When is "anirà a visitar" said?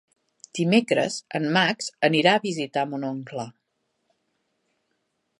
2.07-2.85